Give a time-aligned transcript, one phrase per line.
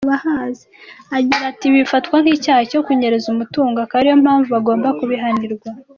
[1.17, 5.69] Agira ati “Ibi bifatwa nk’icyaha cyo kunyereza umutungo, akaba ariyo mpamvu bagomba kubihanirwa.